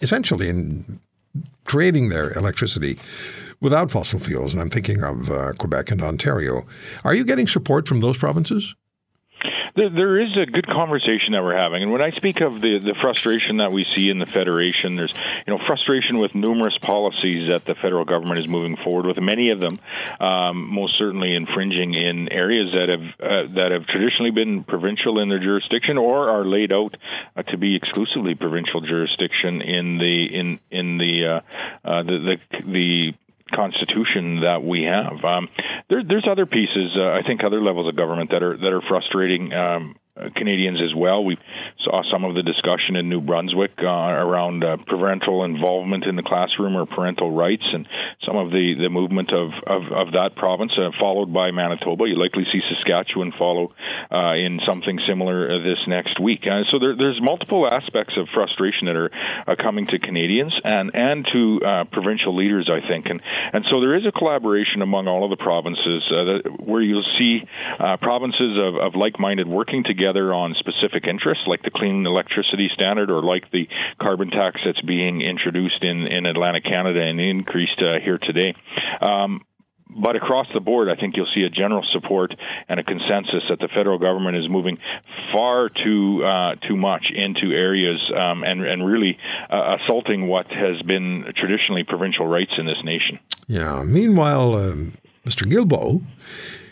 essentially 0.00 0.48
in 0.48 1.00
creating 1.64 2.10
their 2.10 2.32
electricity 2.32 2.98
without 3.60 3.90
fossil 3.90 4.18
fuels? 4.18 4.52
And 4.52 4.60
I'm 4.62 4.70
thinking 4.70 5.02
of 5.02 5.30
uh, 5.30 5.52
Quebec 5.58 5.90
and 5.90 6.02
Ontario. 6.02 6.66
Are 7.04 7.14
you 7.14 7.24
getting 7.24 7.46
support 7.46 7.88
from 7.88 8.00
those 8.00 8.18
provinces? 8.18 8.74
There, 9.74 9.90
there 9.90 10.20
is 10.20 10.36
a 10.36 10.46
good 10.46 10.66
conversation 10.66 11.32
that 11.32 11.42
we're 11.42 11.56
having. 11.56 11.82
And 11.82 11.92
when 11.92 12.00
I 12.00 12.10
speak 12.10 12.40
of 12.40 12.60
the, 12.60 12.78
the 12.78 12.94
frustration 13.00 13.56
that 13.58 13.72
we 13.72 13.84
see 13.84 14.08
in 14.08 14.18
the 14.18 14.26
Federation, 14.26 14.96
there's 14.96 15.12
you 15.46 15.52
know 15.52 15.58
frustration 15.66 16.18
with 16.18 16.34
numerous 16.34 16.78
policies 16.78 17.48
that 17.48 17.64
the 17.64 17.74
federal 17.74 18.04
government 18.04 18.38
is 18.38 18.48
moving 18.48 18.76
forward 18.76 19.06
with, 19.06 19.20
many 19.20 19.50
of 19.50 19.60
them 19.60 19.80
um, 20.20 20.68
most 20.72 20.96
certainly 20.98 21.34
infringing 21.34 21.94
in 21.94 22.32
areas 22.32 22.72
that 22.72 22.88
have 22.88 23.02
uh, 23.20 23.54
that 23.54 23.72
have 23.72 23.86
traditionally 23.86 24.30
been 24.30 24.64
provincial 24.64 25.18
in 25.18 25.28
their 25.28 25.40
jurisdiction 25.40 25.98
or 25.98 26.30
are 26.30 26.44
laid 26.44 26.72
out 26.72 26.96
uh, 27.36 27.42
to 27.42 27.56
be 27.56 27.74
exclusively 27.74 28.34
provincial 28.34 28.80
jurisdiction 28.80 29.60
in 29.60 29.96
the 29.96 30.34
in 30.34 30.60
in 30.70 30.98
the 30.98 31.26
uh, 31.26 31.40
uh 31.84 32.02
the, 32.02 32.18
the 32.18 32.62
the 32.64 33.14
constitution 33.54 34.40
that 34.40 34.62
we 34.62 34.82
have. 34.82 35.24
Um, 35.24 35.48
there, 35.88 36.02
there's 36.02 36.26
other 36.30 36.46
pieces, 36.46 36.96
uh, 36.96 37.10
I 37.10 37.22
think, 37.22 37.44
other 37.44 37.60
levels 37.60 37.88
of 37.88 37.96
government 37.96 38.30
that 38.30 38.42
are 38.42 38.56
that 38.56 38.72
are 38.72 38.82
frustrating. 38.82 39.52
Um, 39.52 39.96
Canadians 40.36 40.80
as 40.80 40.94
well. 40.94 41.24
We 41.24 41.36
saw 41.82 42.02
some 42.08 42.24
of 42.24 42.36
the 42.36 42.42
discussion 42.44 42.94
in 42.94 43.08
New 43.08 43.20
Brunswick 43.20 43.72
uh, 43.82 43.86
around 43.86 44.62
uh, 44.62 44.76
parental 44.76 45.42
involvement 45.42 46.04
in 46.04 46.14
the 46.14 46.22
classroom 46.22 46.76
or 46.76 46.86
parental 46.86 47.32
rights, 47.32 47.64
and 47.72 47.88
some 48.24 48.36
of 48.36 48.52
the, 48.52 48.74
the 48.74 48.88
movement 48.88 49.32
of, 49.32 49.50
of, 49.66 49.90
of 49.90 50.12
that 50.12 50.36
province, 50.36 50.72
uh, 50.78 50.90
followed 51.00 51.32
by 51.32 51.50
Manitoba. 51.50 52.06
You 52.06 52.14
likely 52.14 52.44
see 52.52 52.60
Saskatchewan 52.68 53.32
follow 53.32 53.72
uh, 54.12 54.34
in 54.36 54.60
something 54.64 55.00
similar 55.04 55.50
uh, 55.50 55.58
this 55.58 55.80
next 55.88 56.20
week. 56.20 56.44
so 56.44 56.78
there, 56.78 56.94
there's 56.94 57.20
multiple 57.20 57.66
aspects 57.66 58.16
of 58.16 58.28
frustration 58.28 58.86
that 58.86 58.94
are 59.48 59.56
coming 59.56 59.88
to 59.88 59.98
Canadians 59.98 60.54
and 60.64 60.94
and 60.94 61.26
to 61.32 61.86
provincial 61.90 62.36
leaders, 62.36 62.70
I 62.70 62.86
think, 62.86 63.06
and 63.06 63.20
and 63.52 63.64
so 63.68 63.80
there 63.80 63.96
is 63.96 64.06
a 64.06 64.12
collaboration 64.12 64.80
among 64.80 65.08
all 65.08 65.24
of 65.24 65.30
the 65.30 65.42
provinces 65.42 66.04
that, 66.08 66.56
where 66.60 66.82
you'll 66.82 67.02
see 67.18 67.48
provinces 68.00 68.56
of, 68.58 68.76
of 68.76 68.94
like-minded 68.94 69.48
working 69.48 69.82
together 69.82 70.03
together 70.04 70.34
on 70.34 70.54
specific 70.58 71.06
interests, 71.06 71.44
like 71.46 71.62
the 71.62 71.70
clean 71.70 72.06
electricity 72.06 72.68
standard 72.74 73.10
or 73.10 73.22
like 73.22 73.50
the 73.50 73.66
carbon 73.98 74.30
tax 74.30 74.60
that's 74.64 74.80
being 74.82 75.22
introduced 75.22 75.82
in, 75.82 76.06
in 76.06 76.26
Atlantic 76.26 76.64
Canada 76.64 77.00
and 77.00 77.18
increased 77.18 77.80
uh, 77.80 77.98
here 78.00 78.18
today. 78.18 78.54
Um, 79.00 79.40
but 79.88 80.14
across 80.16 80.46
the 80.52 80.60
board, 80.60 80.90
I 80.90 80.96
think 80.96 81.16
you'll 81.16 81.30
see 81.34 81.44
a 81.44 81.48
general 81.48 81.82
support 81.92 82.34
and 82.68 82.80
a 82.80 82.82
consensus 82.82 83.44
that 83.48 83.60
the 83.60 83.68
federal 83.68 83.98
government 83.98 84.36
is 84.36 84.48
moving 84.48 84.78
far 85.32 85.68
too 85.68 86.22
uh, 86.24 86.56
too 86.56 86.76
much 86.76 87.10
into 87.14 87.52
areas 87.52 88.00
um, 88.14 88.42
and 88.42 88.66
and 88.66 88.84
really 88.84 89.18
uh, 89.48 89.78
assaulting 89.80 90.26
what 90.26 90.48
has 90.48 90.82
been 90.82 91.32
traditionally 91.36 91.84
provincial 91.84 92.26
rights 92.26 92.52
in 92.58 92.66
this 92.66 92.82
nation. 92.82 93.20
Yeah. 93.46 93.84
Meanwhile, 93.84 94.56
um, 94.56 94.92
Mr. 95.24 95.50
Guilbeault 95.50 96.02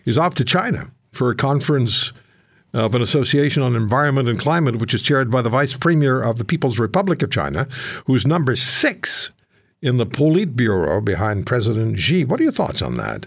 is 0.04 0.18
off 0.18 0.34
to 0.34 0.44
China 0.44 0.90
for 1.12 1.30
a 1.30 1.36
conference 1.36 2.12
of 2.72 2.94
an 2.94 3.02
association 3.02 3.62
on 3.62 3.76
environment 3.76 4.28
and 4.28 4.38
climate, 4.38 4.76
which 4.76 4.94
is 4.94 5.02
chaired 5.02 5.30
by 5.30 5.42
the 5.42 5.50
vice 5.50 5.74
premier 5.74 6.22
of 6.22 6.38
the 6.38 6.44
People's 6.44 6.78
Republic 6.78 7.22
of 7.22 7.30
China, 7.30 7.68
who's 8.06 8.26
number 8.26 8.56
six 8.56 9.30
in 9.80 9.96
the 9.96 10.06
Politburo 10.06 11.04
behind 11.04 11.46
President 11.46 11.98
Xi. 11.98 12.24
What 12.24 12.40
are 12.40 12.44
your 12.44 12.52
thoughts 12.52 12.80
on 12.80 12.96
that? 12.96 13.26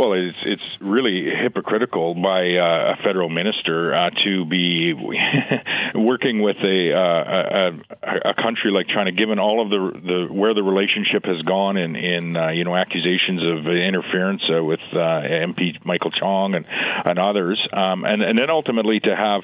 Well, 0.00 0.14
it's 0.14 0.38
it's 0.44 0.62
really 0.80 1.26
hypocritical 1.28 2.14
by 2.14 2.54
uh, 2.54 2.94
a 2.98 3.02
federal 3.02 3.28
minister 3.28 3.92
uh, 3.92 4.08
to 4.24 4.46
be 4.46 4.94
working 5.94 6.40
with 6.40 6.56
a, 6.64 6.94
uh, 6.94 7.72
a, 8.02 8.30
a 8.30 8.32
country 8.32 8.70
like 8.70 8.88
China, 8.88 9.12
given 9.12 9.38
all 9.38 9.60
of 9.60 9.68
the 9.68 10.00
the 10.00 10.32
where 10.32 10.54
the 10.54 10.62
relationship 10.62 11.26
has 11.26 11.42
gone 11.42 11.76
in 11.76 11.96
in 11.96 12.34
uh, 12.34 12.48
you 12.48 12.64
know 12.64 12.74
accusations 12.74 13.42
of 13.42 13.66
interference 13.66 14.42
uh, 14.48 14.64
with 14.64 14.80
uh, 14.94 14.96
MP 14.96 15.76
Michael 15.84 16.12
Chong 16.12 16.54
and 16.54 16.64
and 17.04 17.18
others, 17.18 17.68
um, 17.70 18.06
and 18.06 18.22
and 18.22 18.38
then 18.38 18.48
ultimately 18.48 19.00
to 19.00 19.14
have 19.14 19.42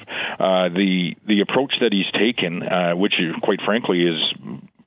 the 0.73 1.15
the 1.27 1.41
approach 1.41 1.75
that 1.81 1.93
he's 1.93 2.09
taken, 2.13 2.63
which 2.97 3.13
quite 3.43 3.61
frankly 3.61 4.07
is 4.07 4.33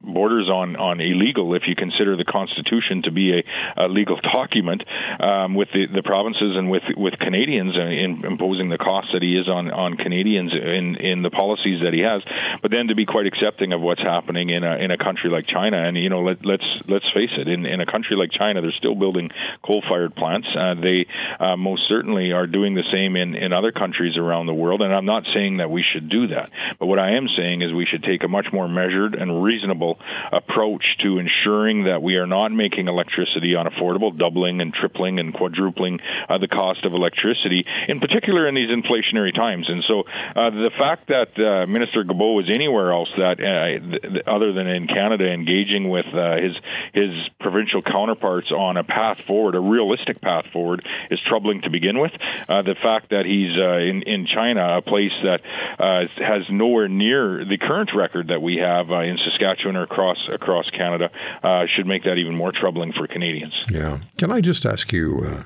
borders 0.02 0.48
on, 0.48 0.76
on 0.76 1.00
illegal 1.00 1.54
if 1.54 1.62
you 1.66 1.74
consider 1.74 2.16
the 2.16 2.24
Constitution 2.24 3.02
to 3.02 3.10
be 3.10 3.38
a, 3.38 3.42
a 3.76 3.88
legal 3.88 4.18
document 4.20 4.82
um, 5.20 5.54
with 5.54 5.68
the, 5.72 5.86
the 5.86 6.02
provinces 6.02 6.56
and 6.56 6.70
with 6.70 6.82
with 6.96 7.18
Canadians 7.18 7.76
in 7.76 8.24
imposing 8.24 8.68
the 8.70 8.78
costs 8.78 9.12
that 9.12 9.22
he 9.22 9.36
is 9.36 9.48
on, 9.48 9.70
on 9.70 9.96
Canadians 9.96 10.52
in, 10.52 10.96
in 10.96 11.22
the 11.22 11.30
policies 11.30 11.82
that 11.82 11.92
he 11.92 12.00
has, 12.00 12.22
but 12.62 12.70
then 12.70 12.88
to 12.88 12.94
be 12.94 13.04
quite 13.04 13.26
accepting 13.26 13.72
of 13.72 13.80
what's 13.80 14.00
happening 14.00 14.50
in 14.50 14.64
a, 14.64 14.76
in 14.76 14.90
a 14.90 14.96
country 14.96 15.30
like 15.30 15.46
China. 15.46 15.76
And, 15.76 15.96
you 15.96 16.08
know, 16.08 16.22
let, 16.22 16.44
let's 16.44 16.88
let's 16.88 17.10
face 17.12 17.30
it, 17.36 17.48
in, 17.48 17.66
in 17.66 17.80
a 17.80 17.86
country 17.86 18.16
like 18.16 18.30
China, 18.30 18.62
they're 18.62 18.72
still 18.72 18.94
building 18.94 19.30
coal-fired 19.62 20.14
plants. 20.14 20.48
Uh, 20.56 20.74
they 20.74 21.06
uh, 21.38 21.56
most 21.56 21.88
certainly 21.88 22.32
are 22.32 22.46
doing 22.46 22.74
the 22.74 22.84
same 22.90 23.16
in, 23.16 23.34
in 23.34 23.52
other 23.52 23.72
countries 23.72 24.16
around 24.16 24.46
the 24.46 24.54
world. 24.54 24.82
And 24.82 24.94
I'm 24.94 25.06
not 25.06 25.24
saying 25.34 25.58
that 25.58 25.70
we 25.70 25.82
should 25.82 26.08
do 26.08 26.28
that. 26.28 26.50
But 26.78 26.86
what 26.86 26.98
I 26.98 27.12
am 27.12 27.28
saying 27.36 27.62
is 27.62 27.72
we 27.72 27.86
should 27.86 28.02
take 28.02 28.22
a 28.24 28.28
much 28.28 28.46
more 28.52 28.68
measured 28.68 29.14
and 29.14 29.42
reasonable 29.42 29.89
approach 30.32 30.84
to 31.02 31.18
ensuring 31.18 31.84
that 31.84 32.02
we 32.02 32.16
are 32.16 32.26
not 32.26 32.52
making 32.52 32.88
electricity 32.88 33.54
unaffordable, 33.54 34.16
doubling 34.16 34.60
and 34.60 34.72
tripling 34.72 35.18
and 35.18 35.34
quadrupling 35.34 36.00
uh, 36.28 36.38
the 36.38 36.48
cost 36.48 36.84
of 36.84 36.92
electricity, 36.92 37.64
in 37.88 38.00
particular 38.00 38.46
in 38.46 38.54
these 38.54 38.70
inflationary 38.70 39.34
times. 39.34 39.68
And 39.68 39.82
so 39.86 40.04
uh, 40.36 40.50
the 40.50 40.70
fact 40.76 41.08
that 41.08 41.38
uh, 41.38 41.66
Minister 41.66 42.04
Guilbeault 42.04 42.36
was 42.36 42.50
anywhere 42.50 42.92
else 42.92 43.08
that 43.16 43.40
uh, 43.40 44.10
th- 44.10 44.24
other 44.26 44.52
than 44.52 44.66
in 44.66 44.86
Canada 44.86 45.30
engaging 45.30 45.88
with 45.88 46.06
uh, 46.12 46.36
his 46.36 46.56
his 46.92 47.28
provincial 47.40 47.82
counterparts 47.82 48.50
on 48.52 48.76
a 48.76 48.84
path 48.84 49.20
forward, 49.22 49.54
a 49.54 49.60
realistic 49.60 50.20
path 50.20 50.46
forward, 50.52 50.84
is 51.10 51.20
troubling 51.26 51.62
to 51.62 51.70
begin 51.70 51.98
with. 51.98 52.12
Uh, 52.48 52.62
the 52.62 52.74
fact 52.74 53.10
that 53.10 53.26
he's 53.26 53.56
in 53.56 54.02
in 54.02 54.26
China, 54.26 54.76
a 54.78 54.82
place 54.82 55.12
that 55.22 55.42
has 55.78 56.48
nowhere 56.50 56.88
near 56.88 57.44
the 57.44 57.58
current 57.58 57.90
record 57.94 58.28
that 58.28 58.42
we 58.42 58.56
have 58.56 58.90
in 58.90 59.18
Saskatchewan 59.18 59.76
or 59.80 59.84
across 59.84 60.28
across 60.28 60.70
Canada 60.70 61.10
uh, 61.42 61.66
should 61.74 61.86
make 61.86 62.04
that 62.04 62.16
even 62.16 62.34
more 62.34 62.52
troubling 62.52 62.92
for 62.92 63.06
Canadians. 63.06 63.54
Yeah. 63.70 63.98
Can 64.18 64.30
I 64.30 64.40
just 64.40 64.64
ask 64.64 64.92
you 64.92 65.22
uh, 65.26 65.42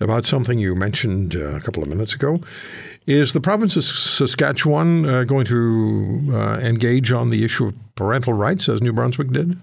about 0.00 0.24
something 0.24 0.58
you 0.58 0.74
mentioned 0.74 1.34
uh, 1.34 1.56
a 1.56 1.60
couple 1.60 1.82
of 1.82 1.88
minutes 1.88 2.14
ago? 2.14 2.40
Is 3.06 3.32
the 3.32 3.40
province 3.40 3.76
of 3.76 3.84
Saskatchewan 3.84 5.06
uh, 5.06 5.24
going 5.24 5.46
to 5.46 6.28
uh, 6.32 6.58
engage 6.60 7.10
on 7.10 7.30
the 7.30 7.44
issue 7.44 7.66
of 7.66 7.74
parental 7.96 8.32
rights 8.32 8.68
as 8.68 8.80
New 8.80 8.92
Brunswick 8.92 9.30
did? 9.30 9.58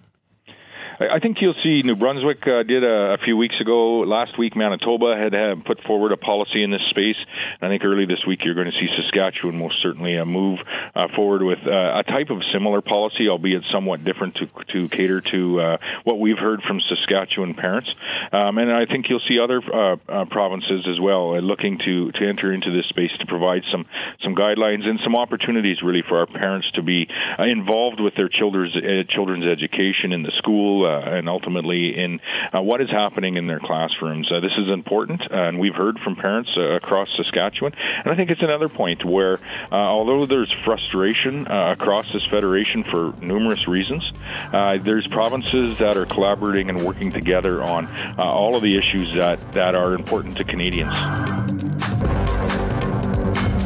I 1.00 1.20
think 1.20 1.38
you'll 1.39 1.56
see 1.63 1.82
New 1.82 1.96
Brunswick 1.96 2.46
uh, 2.46 2.63
did 2.63 2.84
a, 2.84 3.13
a, 3.13 3.18
few 3.20 3.38
weeks 3.38 3.56
ago. 3.62 4.00
Last 4.00 4.38
week, 4.38 4.53
Manitoba 4.58 5.15
had, 5.15 5.32
had 5.32 5.63
put 5.63 5.82
forward 5.84 6.12
a 6.12 6.18
policy 6.18 6.62
in 6.62 6.72
this 6.72 6.82
space. 6.89 7.15
And 7.62 7.63
I 7.63 7.70
think 7.70 7.86
early 7.86 8.06
this 8.06 8.25
week, 8.27 8.44
you're 8.44 8.53
going 8.53 8.70
to 8.70 8.77
see 8.77 8.89
Saskatchewan 8.98 9.58
most 9.58 9.82
certainly 9.82 10.18
uh, 10.18 10.25
move 10.25 10.60
uh, 10.94 11.08
forward 11.15 11.41
with 11.44 11.65
uh, 11.65 11.94
a 11.96 12.03
type 12.03 12.32
of 12.32 12.41
similar 12.51 12.82
policy, 12.82 13.29
albeit 13.29 13.63
somewhat 13.72 14.03
different 14.03 14.36
to, 14.36 14.48
to 14.74 14.89
cater 14.89 15.22
to 15.22 15.62
uh, 15.62 15.77
what 16.03 16.20
we've 16.20 16.38
heard 16.38 16.62
from 16.63 16.82
Saskatchewan 16.82 17.53
parents. 17.53 17.94
Um, 18.34 18.58
and 18.58 18.70
I 18.70 18.86
think 18.86 19.08
you'll 19.08 19.22
see 19.25 19.39
other 19.39 19.62
uh, 19.74 20.25
provinces 20.25 20.86
as 20.86 21.00
well 21.00 21.39
looking 21.41 21.77
to, 21.77 22.12
to 22.12 22.27
enter 22.27 22.51
into 22.51 22.72
this 22.72 22.88
space 22.88 23.12
to 23.20 23.25
provide 23.25 23.63
some, 23.72 23.86
some 24.22 24.36
guidelines 24.36 24.86
and 24.86 25.00
some 25.01 25.15
opportunities 25.15 25.82
really 25.82 26.01
for 26.01 26.18
our 26.20 26.27
parents 26.27 26.70
to 26.72 26.82
be 26.82 27.08
involved 27.39 28.01
with 28.01 28.15
their 28.15 28.27
children's, 28.27 28.74
children's 29.08 29.46
education 29.46 30.12
in 30.12 30.24
the 30.24 30.32
school 30.32 30.88
Uh, 30.89 31.17
and 31.17 31.29
ultimately 31.29 31.96
in 31.96 32.19
uh, 32.51 32.60
what 32.60 32.81
is 32.81 32.89
happening 32.89 33.38
in 33.38 33.46
their 33.46 33.60
classrooms. 33.60 34.31
Uh, 34.31 34.39
this 34.39 34.53
is 34.58 34.69
important, 34.69 35.22
uh, 35.22 35.36
and 35.36 35.60
we've 35.60 35.75
heard 35.75 36.00
from 36.00 36.15
parents 36.15 36.50
uh, 36.58 36.62
across 36.62 37.15
Saskatchewan. 37.15 37.74
And 38.03 38.12
I 38.12 38.15
think 38.15 38.31
it's 38.31 38.41
another 38.41 38.67
point 38.67 39.05
where, 39.05 39.39
although 39.72 40.25
there's 40.25 40.51
frustration 40.65 41.46
across 41.48 42.12
this 42.12 42.25
federation 42.25 42.84
for 42.84 43.13
numerous 43.22 43.67
reasons, 43.67 44.03
there's 44.51 45.05
provinces 45.08 45.77
that 45.77 45.96
are 45.96 46.05
collaborating 46.05 46.69
and 46.69 46.84
working 46.84 47.12
together 47.12 47.62
on 47.62 47.88
all 48.17 48.55
of 48.55 48.63
the 48.63 48.75
issues 48.75 49.13
that, 49.13 49.39
that 49.51 49.75
are 49.75 49.93
important 49.93 50.38
to 50.38 50.43
Canadians. 50.43 50.96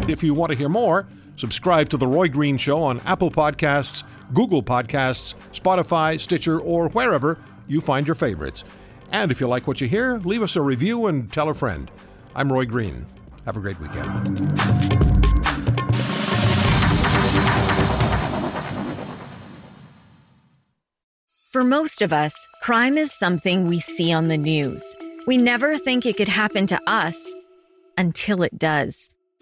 If 0.09 0.23
you 0.23 0.33
want 0.33 0.51
to 0.51 0.57
hear 0.57 0.69
more, 0.69 1.07
subscribe 1.37 1.89
to 1.89 1.97
The 1.97 2.07
Roy 2.07 2.27
Green 2.27 2.57
Show 2.57 2.83
on 2.83 2.99
Apple 3.05 3.31
Podcasts 3.31 4.03
Google 4.33 4.63
Podcasts, 4.63 5.35
Spotify, 5.53 6.19
Stitcher, 6.19 6.59
or 6.59 6.89
wherever 6.89 7.39
you 7.67 7.81
find 7.81 8.07
your 8.07 8.15
favorites. 8.15 8.63
And 9.11 9.31
if 9.31 9.39
you 9.39 9.47
like 9.47 9.67
what 9.67 9.81
you 9.81 9.87
hear, 9.87 10.17
leave 10.19 10.41
us 10.41 10.55
a 10.55 10.61
review 10.61 11.07
and 11.07 11.31
tell 11.31 11.49
a 11.49 11.53
friend. 11.53 11.89
I'm 12.35 12.51
Roy 12.51 12.65
Green. 12.65 13.05
Have 13.45 13.57
a 13.57 13.59
great 13.59 13.79
weekend. 13.79 14.39
For 21.51 21.63
most 21.63 22.01
of 22.01 22.11
us, 22.11 22.47
crime 22.63 22.97
is 22.97 23.11
something 23.11 23.67
we 23.67 23.79
see 23.79 24.11
on 24.11 24.27
the 24.27 24.37
news. 24.37 24.83
We 25.27 25.37
never 25.37 25.77
think 25.77 26.05
it 26.05 26.17
could 26.17 26.27
happen 26.27 26.65
to 26.67 26.81
us 26.87 27.31
until 27.95 28.41
it 28.41 28.57
does. 28.57 29.11